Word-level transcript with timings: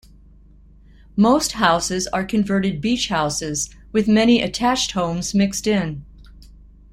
Most 1.15 1.51
houses 1.51 2.07
are 2.07 2.25
converted 2.25 2.81
beach 2.81 3.09
houses 3.09 3.69
with 3.91 4.07
many 4.07 4.41
attached 4.41 4.93
homes 4.93 5.35
mixed 5.35 5.67
in. 5.67 6.03